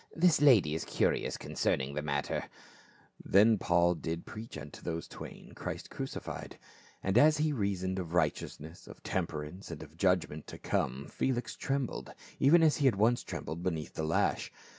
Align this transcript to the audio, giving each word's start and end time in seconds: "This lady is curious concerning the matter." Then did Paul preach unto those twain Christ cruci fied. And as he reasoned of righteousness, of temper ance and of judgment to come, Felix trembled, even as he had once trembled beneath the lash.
"This 0.15 0.41
lady 0.41 0.73
is 0.73 0.83
curious 0.83 1.37
concerning 1.37 1.93
the 1.93 2.01
matter." 2.01 2.45
Then 3.23 3.51
did 3.51 3.59
Paul 3.59 3.95
preach 4.25 4.57
unto 4.57 4.81
those 4.81 5.07
twain 5.07 5.51
Christ 5.53 5.91
cruci 5.91 6.19
fied. 6.19 6.57
And 7.03 7.19
as 7.19 7.37
he 7.37 7.53
reasoned 7.53 7.99
of 7.99 8.15
righteousness, 8.15 8.87
of 8.87 9.03
temper 9.03 9.43
ance 9.43 9.69
and 9.69 9.83
of 9.83 9.95
judgment 9.97 10.47
to 10.47 10.57
come, 10.57 11.05
Felix 11.05 11.55
trembled, 11.55 12.09
even 12.39 12.63
as 12.63 12.77
he 12.77 12.87
had 12.87 12.95
once 12.95 13.21
trembled 13.23 13.61
beneath 13.61 13.93
the 13.93 14.03
lash. 14.03 14.51